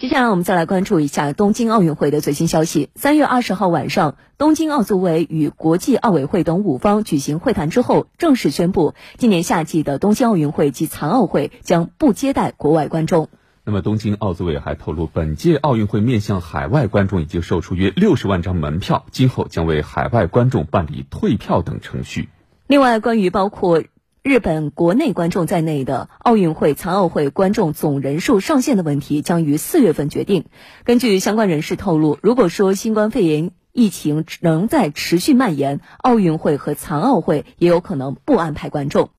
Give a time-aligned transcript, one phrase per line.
[0.00, 2.88] 接下来我们再来关注一下东京奥运会的最新消息。
[2.94, 13.28] 三月二十号晚上，东京奥组委与国际奥委会等五方举行会谈之后，正式宣布，今年夏季的东京奥运会及残奥会将不接待国外观众。
[13.62, 22.30] 那么，东京奥组委还透露，本届奥运会面向海外观众已经售出约六十万张门票，今后将为海外观众办理退票等程序。
[22.68, 23.82] 另外，关于包括。
[24.22, 30.44] 日本国内观众在内的奥运会、残奥会观众总人数上限的问题将于四月份决定。
[30.84, 39.08] 根据相关人士透露，如果说新冠肺炎疫情仍在持续蔓延，奥运会和残奥会也有可能不安排观众。